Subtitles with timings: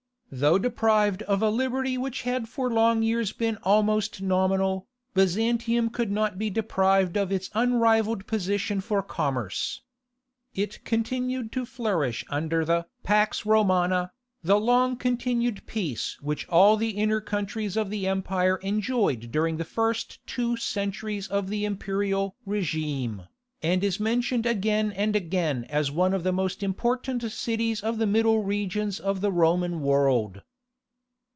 [0.33, 6.09] Though deprived of a liberty which had for long years been almost nominal, Byzantium could
[6.09, 9.81] not be deprived of its unrivalled position for commerce.
[10.55, 16.91] It continued to flourish under the Pax Romana, the long continued peace which all the
[16.91, 23.27] inner countries of the empire enjoyed during the first two centuries of the imperial régime,
[23.63, 28.07] and is mentioned again and again as one of the most important cities of the
[28.07, 30.41] middle regions of the Roman world.